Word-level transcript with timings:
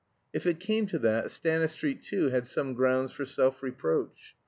If 0.33 0.47
it 0.47 0.59
came 0.59 0.87
to 0.87 0.97
that, 0.97 1.29
Stanistreet 1.29 2.01
too 2.01 2.29
had 2.29 2.47
some 2.47 2.73
grounds 2.73 3.11
for 3.11 3.23
self 3.23 3.61
reproach. 3.61 4.33